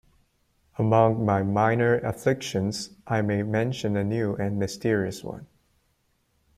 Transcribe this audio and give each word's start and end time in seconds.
Among 0.79 1.23
my 1.27 1.43
minor 1.43 1.99
afflictions, 1.99 2.89
I 3.05 3.21
may 3.21 3.43
mention 3.43 3.95
a 3.95 4.03
new 4.03 4.33
and 4.35 4.57
mysterious 4.57 5.23
one. 5.23 5.45